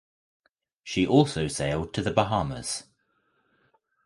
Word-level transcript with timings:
She 0.83 1.05
also 1.05 1.47
sailed 1.47 1.93
to 1.93 2.01
the 2.01 2.09
Bahamas. 2.11 2.85